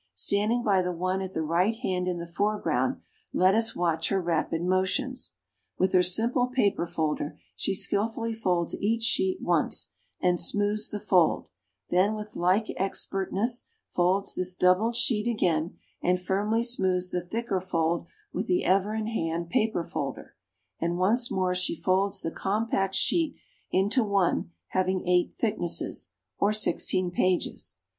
[0.15, 3.01] Standing by the one at the right hand in the foreground,
[3.33, 5.35] let us watch her rapid motions!
[5.77, 11.49] With her simple paper folder she skillfully folds each sheet once, and smooths the fold,
[11.91, 18.07] then with like expertness folds this doubled sheet again, and firmly smooths the thicker fold
[18.33, 20.35] with the ever in hand paper folder;
[20.79, 23.35] and once more she folds the compact sheet
[23.69, 27.77] into one having eight thicknesses, or sixteen pages.